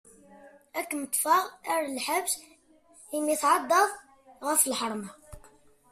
[0.77, 2.33] Ad kem-ṭfeɣ ɣer lḥebs
[3.17, 3.89] imi tetɛeddaḍ
[4.47, 5.11] ɣef lḥarma.